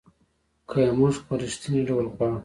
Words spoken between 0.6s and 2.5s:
که یې موږ په رښتینې ډول غواړو.